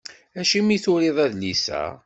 [0.39, 1.83] Acimi i turiḍ adlis-a?